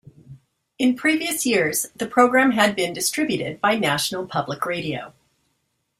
[0.79, 5.13] In previous years, the program had been distributed by National Public Radio.